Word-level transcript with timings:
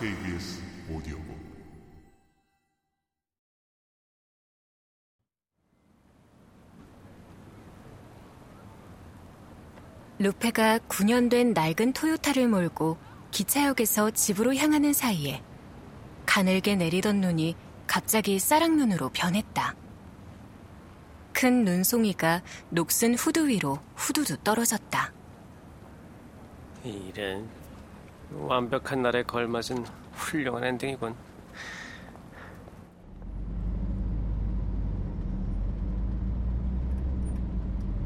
KBS 0.00 0.60
오디오북 0.90 1.38
루페가 10.20 10.78
9년 10.88 11.30
된 11.30 11.52
낡은 11.52 11.92
토요타를 11.92 12.48
몰고 12.48 12.98
기차역에서 13.30 14.10
집으로 14.10 14.54
향하는 14.54 14.92
사이에 14.92 15.42
가늘게 16.26 16.76
내리던 16.76 17.20
눈이 17.20 17.56
갑자기 17.86 18.38
쌀랑눈으로 18.38 19.10
변했다. 19.10 19.74
큰 21.32 21.64
눈송이가 21.64 22.42
녹슨 22.70 23.14
후드 23.14 23.48
위로 23.48 23.78
후두두 23.96 24.38
떨어졌다. 24.38 25.17
이런 26.88 27.48
완벽한 28.32 29.02
날에 29.02 29.22
걸맞은 29.22 29.84
훌륭한 30.12 30.64
엔딩이군. 30.64 31.14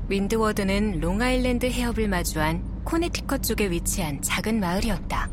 윈드워드는 0.08 1.00
롱아일랜드 1.00 1.66
해협을 1.66 2.08
마주한 2.08 2.62
코네티컷 2.84 3.42
쪽에 3.42 3.70
위치한 3.70 4.20
작은 4.20 4.60
마을이었다. 4.60 5.30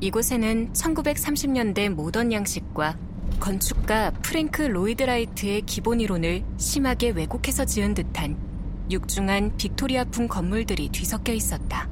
이곳에는 0.00 0.72
1930년대 0.72 1.90
모던 1.90 2.32
양식과 2.32 2.98
건축가 3.38 4.10
프랭크 4.22 4.62
로이드 4.62 5.02
라이트의 5.04 5.62
기본 5.62 6.00
이론을 6.00 6.44
심하게 6.56 7.10
왜곡해서 7.10 7.64
지은 7.64 7.94
듯한 7.94 8.53
육중한 8.90 9.56
빅토리아풍 9.56 10.28
건물들이 10.28 10.88
뒤섞여 10.90 11.32
있었다. 11.32 11.88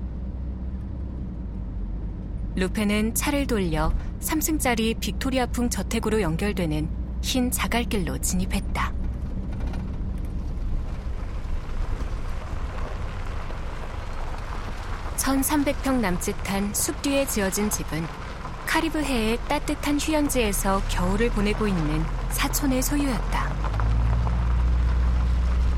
루페는 2.55 3.15
차를 3.15 3.47
돌려 3.47 3.93
3층짜리 4.21 5.01
빅토리아풍 5.01 5.71
저택으로 5.71 6.21
연결되는 6.21 6.89
흰 7.23 7.51
자갈길로 7.51 8.19
진입했다. 8.19 8.93
1300평 15.17 16.01
남짓한 16.01 16.75
숲 16.75 17.01
뒤에 17.01 17.27
지어진 17.27 17.71
집은 17.71 18.05
카리브해의 18.67 19.39
따뜻한 19.49 19.99
휴양지에서 19.99 20.83
겨울을 20.89 21.31
보내고 21.31 21.69
있는 21.69 22.05
사촌의 22.31 22.83
소유였다. 22.83 23.92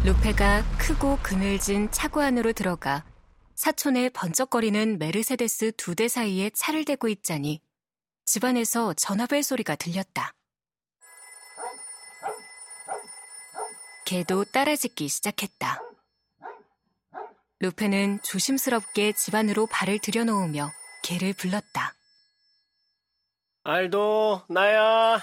루페가 0.05 0.63
크고 0.79 1.19
그늘진 1.23 1.91
차고 1.91 2.21
안으로 2.21 2.53
들어가 2.53 3.05
사촌의 3.55 4.11
번쩍거리는 4.11 4.99
메르세데스 4.99 5.73
두 5.77 5.95
대 5.95 6.09
사이에 6.09 6.51
차를 6.51 6.85
대고 6.85 7.09
있자니 7.09 7.63
집안에서 8.27 8.93
전화벨 8.95 9.43
소리가 9.43 9.77
들렸다. 9.77 10.35
개도 14.05 14.45
따라짓기 14.45 15.09
시작했다. 15.09 15.81
루페는 17.61 18.21
조심스럽게 18.23 19.13
집 19.13 19.35
안으로 19.35 19.67
발을 19.67 19.99
들여놓으며 20.01 20.71
개를 21.03 21.33
불렀다. 21.33 21.95
알도, 23.63 24.43
나야. 24.51 25.23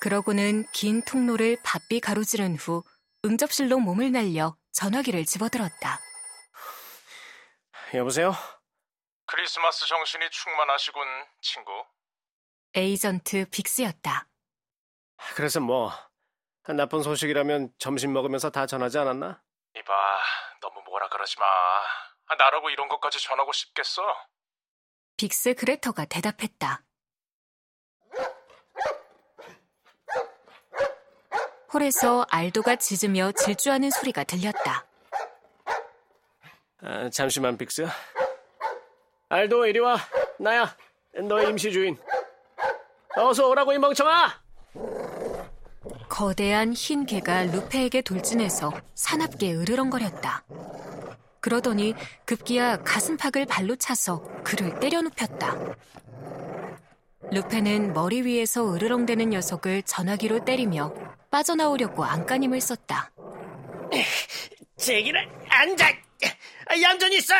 그러고는 0.00 0.66
긴 0.72 1.00
통로를 1.02 1.56
바삐 1.62 2.00
가로지른 2.00 2.56
후 2.56 2.82
응접실로 3.30 3.78
몸을 3.78 4.12
날려 4.12 4.56
전화기를 4.72 5.24
집어들었다. 5.24 5.98
여보세요? 7.94 8.32
크리스마스 9.26 9.86
정신이 9.86 10.30
충만하시군, 10.30 11.02
친구. 11.42 11.70
에이전트 12.74 13.50
빅스였다. 13.50 14.26
그래서 15.34 15.60
뭐, 15.60 15.92
나쁜 16.64 17.02
소식이라면 17.02 17.72
점심 17.78 18.12
먹으면서 18.12 18.50
다 18.50 18.66
전하지 18.66 18.98
않았나? 18.98 19.42
이봐, 19.76 19.92
너무 20.60 20.80
뭐라 20.82 21.08
그러지 21.08 21.38
마. 21.38 21.44
아, 21.46 22.34
나라고 22.36 22.70
이런 22.70 22.88
것까지 22.88 23.20
전하고 23.20 23.52
싶겠어? 23.52 24.02
빅스 25.16 25.54
그레터가 25.54 26.06
대답했다. 26.06 26.82
홀에서 31.72 32.26
알도가 32.28 32.76
짖으며 32.76 33.32
질주하는 33.32 33.90
소리가 33.90 34.24
들렸다. 34.24 34.84
아, 36.82 37.10
잠시만, 37.10 37.56
빅스. 37.56 37.86
알도, 39.28 39.66
이리 39.66 39.78
와. 39.78 39.96
나야. 40.38 40.74
너의 41.14 41.50
임시 41.50 41.70
주인. 41.70 41.96
어서 43.16 43.48
오라고, 43.48 43.72
이 43.72 43.78
멍청아! 43.78 44.40
거대한 46.08 46.72
흰 46.72 47.06
개가 47.06 47.44
루페에게 47.44 48.02
돌진해서 48.02 48.72
사납게 48.94 49.54
으르렁거렸다. 49.54 50.44
그러더니 51.40 51.94
급기야 52.26 52.82
가슴팍을 52.82 53.46
발로 53.46 53.76
차서 53.76 54.22
그를 54.42 54.78
때려 54.80 55.00
눕혔다. 55.02 55.56
루페는 57.30 57.92
머리 57.92 58.22
위에서 58.22 58.74
으르렁대는 58.74 59.30
녀석을 59.30 59.84
전화기로 59.84 60.44
때리며 60.44 60.92
빠져나오려고 61.30 62.04
안간힘을 62.04 62.60
썼다. 62.60 63.12
제기를 64.76 65.28
앉아! 65.48 65.86
얌전히 66.82 67.16
있어! 67.16 67.34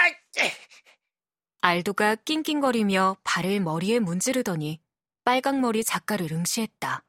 알도가 1.63 2.17
낑낑거리며 2.17 3.19
발을 3.25 3.61
머리에 3.61 3.99
문지르더니 3.99 4.81
빨강머리 5.25 5.85
작가를 5.85 6.33
응시했다. 6.33 7.05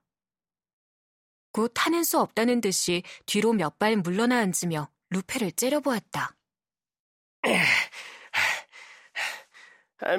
곧 1.53 1.73
하는 1.77 2.03
수 2.03 2.19
없다는 2.19 2.61
듯이 2.61 3.03
뒤로 3.25 3.53
몇 3.53 3.77
발 3.77 3.95
물러나 3.97 4.39
앉으며 4.39 4.89
루페를 5.09 5.51
째려보았다. 5.53 6.35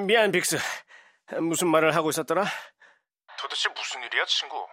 미안, 0.06 0.30
빅스. 0.30 0.58
무슨 1.40 1.68
말을 1.68 1.94
하고 1.94 2.10
있었더라? 2.10 2.44
도대체 3.38 3.68
무슨 3.70 4.02
일이야, 4.02 4.24
친구? 4.26 4.66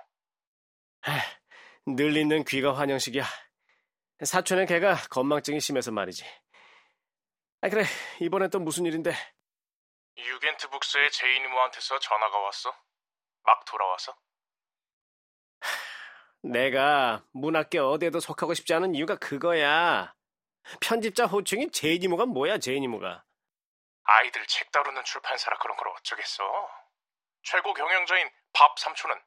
늘 1.85 2.16
있는 2.17 2.44
귀가 2.45 2.75
환영식이야. 2.78 3.23
사촌의 4.23 4.67
개가 4.67 4.95
건망증이 5.09 5.59
심해서 5.59 5.91
말이지. 5.91 6.25
아, 7.62 7.69
그래. 7.69 7.84
이번엔 8.22 8.50
또 8.50 8.59
무슨 8.59 8.85
일인데? 8.85 9.13
유겐트 10.17 10.69
북스의 10.69 11.12
제인 11.12 11.44
이모한테서 11.45 12.00
전화가 12.00 12.38
왔어. 12.40 12.73
막 13.44 13.63
돌아와서. 13.66 14.16
내가 16.41 17.25
문학계 17.31 17.79
어디에도 17.79 18.19
속하고 18.19 18.53
싶지 18.53 18.73
않은 18.73 18.96
이유가 18.96 19.17
그거야. 19.17 20.13
편집자 20.81 21.25
호칭이 21.25 21.72
제이니모가 21.72 22.25
뭐야, 22.25 22.59
제이니모가. 22.59 23.25
아이들 24.03 24.46
책 24.47 24.72
다루는 24.72 25.03
출판사라 25.03 25.57
그런 25.57 25.78
걸 25.78 25.88
어쩌겠어. 25.90 26.44
최고 27.44 27.73
경영자인 27.73 28.29
밥 28.53 28.78
삼촌은 28.79 29.16
아, 29.16 29.22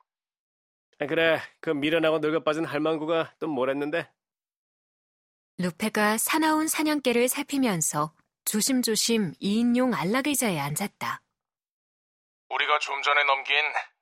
그래, 1.06 1.40
그 1.60 1.70
미련하고 1.70 2.18
늙어빠진 2.18 2.64
할망구가 2.64 3.34
또 3.40 3.46
뭘 3.48 3.70
했는데? 3.70 4.10
루페가 5.58 6.18
사나운 6.18 6.66
사냥개를 6.68 7.28
살피면서 7.28 8.12
조심조심 8.44 9.32
2인용 9.40 9.94
안락의자에 9.94 10.58
앉았다. 10.58 11.22
우리가 12.48 12.78
좀 12.80 13.00
전에 13.02 13.22
넘긴 13.24 13.56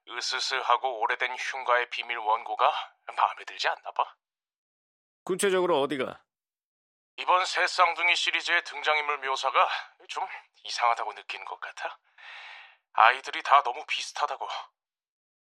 으스스하고 0.09 1.01
오래된 1.01 1.37
흉가의 1.37 1.91
비밀 1.91 2.17
원고가 2.19 2.73
마음에 3.17 3.45
들지 3.45 3.69
않나 3.69 3.91
봐. 3.93 4.15
구체적으로 5.25 5.81
어디가? 5.83 6.23
이번 7.19 7.45
새 7.45 7.67
쌍둥이 7.67 8.17
시리즈의 8.17 8.65
등장인물 8.65 9.19
묘사가 9.19 9.69
좀 10.09 10.27
이상하다고 10.65 11.13
느끼는 11.13 11.45
것 11.45 11.61
같아. 11.61 11.99
아이들이 12.95 13.43
다 13.43 13.63
너무 13.63 13.85
비슷하다고. 13.87 14.49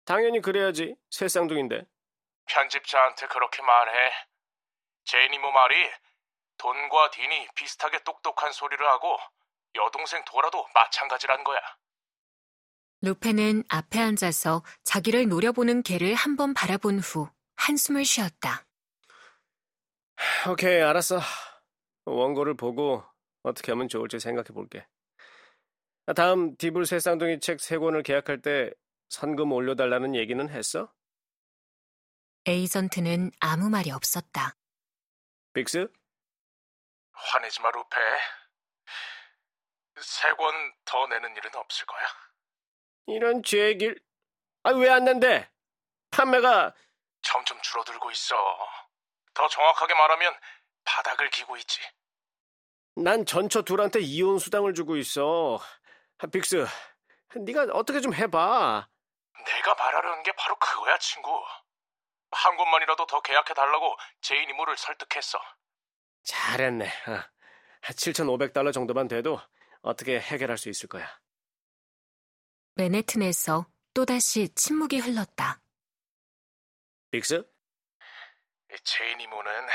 당연히 0.09 0.41
그래야지. 0.41 0.97
새 1.11 1.29
쌍둥인데. 1.29 1.85
편집자한테 2.47 3.27
그렇게 3.27 3.61
말해. 3.61 3.93
제니모 5.05 5.51
말이 5.53 5.75
돈과 6.57 7.11
딘이 7.11 7.49
비슷하게 7.55 8.03
똑똑한 8.05 8.53
소리를 8.53 8.85
하고 8.87 9.19
여동생 9.75 10.25
도라도 10.25 10.67
마찬가지란 10.75 11.45
거야. 11.45 11.61
루페는 13.03 13.65
앞에 13.69 14.01
앉아서 14.01 14.63
자기를 14.85 15.29
노려보는 15.29 15.83
개를 15.83 16.15
한 16.15 16.37
번 16.37 16.55
바라본 16.55 17.01
후 17.01 17.29
한숨을 17.57 18.07
쉬었다. 18.07 18.65
오케이, 20.51 20.81
알았어. 20.81 21.21
원고를 22.07 22.55
보고 22.57 23.05
어떻게 23.43 23.73
하면 23.73 23.89
좋을지 23.89 24.19
생각해 24.19 24.49
볼게. 24.55 24.87
다음 26.17 26.57
디블 26.57 26.87
세 26.87 26.99
쌍둥이 26.99 27.41
책 27.41 27.61
세 27.61 27.77
권을 27.77 28.03
계약할 28.03 28.41
때 28.41 28.73
선금 29.09 29.53
올려달라는 29.53 30.15
얘기는 30.15 30.49
했어? 30.51 30.93
에이전트는 32.47 33.33
아무 33.41 33.69
말이 33.69 33.91
없었다. 33.91 34.55
빅스? 35.53 35.89
화내지 37.13 37.61
마, 37.61 37.71
루페. 37.71 37.97
세 40.01 40.16
권 40.16 40.55
더 40.85 41.07
내는 41.09 41.35
일은 41.37 41.51
없을 41.57 41.85
거야. 41.87 42.01
이런 43.07 43.43
제길. 43.43 44.01
아, 44.63 44.71
왜 44.71 44.89
안 44.91 45.05
낸대? 45.05 45.51
판매가 46.11 46.75
점점 47.23 47.61
줄어들고 47.63 48.11
있어. 48.13 48.37
더 49.35 49.49
정확하게 49.49 49.95
말하면 49.95 50.35
바닥을 50.85 51.31
기고 51.31 51.57
있지. 51.57 51.81
난 52.95 53.25
전처 53.27 53.63
둘한테 53.63 54.01
이혼 54.01 54.39
수당을 54.39 54.75
주고 54.75 54.97
있어. 54.97 55.59
아, 56.19 56.27
빅스, 56.27 56.67
네가 57.37 57.67
어떻게 57.73 58.01
좀 58.01 58.15
해봐. 58.15 58.89
내가 59.49 59.75
말하려는 59.75 60.23
게 60.23 60.33
바로 60.33 60.57
그거야, 60.57 60.99
친구. 60.99 61.31
한 62.31 62.57
권만이라도 62.57 63.07
더 63.07 63.21
계약해 63.23 63.55
달라고 63.55 63.97
제인 64.21 64.49
이모를 64.51 64.77
설득했어. 64.77 65.41
잘했네. 66.25 66.87
아, 67.07 67.31
7,500달러 67.83 68.73
정도만 68.73 69.09
돼도 69.09 69.41
어떻게 69.81 70.21
해결할 70.21 70.59
수 70.59 70.69
있을 70.69 70.89
거야. 70.89 71.09
맨해튼에서 72.75 73.67
또다시 73.95 74.55
침묵이 74.55 74.99
흘렀다. 74.99 75.61
빅스? 77.11 77.51
제인 78.85 79.19
이모는 79.21 79.67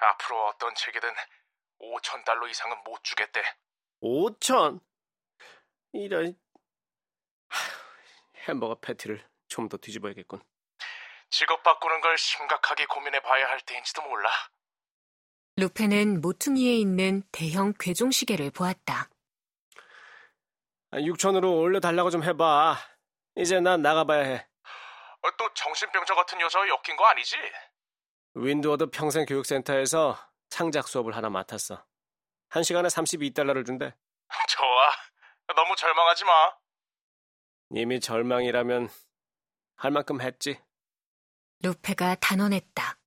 앞으로 0.00 0.48
어떤 0.48 0.74
책이든 0.74 1.08
5천 1.80 2.24
달러 2.24 2.48
이상은 2.48 2.82
못 2.82 3.02
주겠대. 3.04 3.42
5천? 4.02 4.80
이런 5.92 6.26
하, 6.26 6.45
햄버거 8.48 8.76
패티를 8.80 9.24
좀 9.48 9.68
더 9.68 9.76
뒤집어야겠군. 9.76 10.40
직업 11.30 11.62
바꾸는 11.62 12.00
걸 12.00 12.16
심각하게 12.18 12.86
고민해 12.86 13.20
봐야 13.20 13.48
할 13.48 13.60
때인지도 13.60 14.02
몰라. 14.02 14.30
루페는 15.56 16.20
모퉁이에 16.20 16.74
있는 16.76 17.22
대형 17.32 17.72
괴종 17.78 18.10
시계를 18.10 18.50
보았다. 18.50 19.08
6천으로 20.92 21.60
올려달라고 21.60 22.10
좀 22.10 22.22
해봐. 22.22 22.76
이제 23.36 23.60
난 23.60 23.82
나가봐야 23.82 24.22
해. 24.22 24.46
어, 25.22 25.36
또 25.36 25.52
정신병자 25.54 26.14
같은 26.14 26.40
여자 26.40 26.58
엮인 26.60 26.96
거 26.96 27.04
아니지? 27.06 27.36
윈드워드 28.34 28.90
평생교육센터에서 28.90 30.18
창작 30.48 30.88
수업을 30.88 31.16
하나 31.16 31.28
맡았어. 31.30 31.84
한 32.50 32.62
시간에 32.62 32.88
32달러를 32.88 33.66
준대. 33.66 33.94
좋아. 34.48 34.90
너무 35.54 35.74
절망하지 35.76 36.24
마. 36.24 36.52
이미 37.70 38.00
절망이라면 38.00 38.88
할 39.76 39.90
만큼 39.90 40.20
했지. 40.20 40.58
루페가 41.60 42.16
단언했다. 42.16 42.98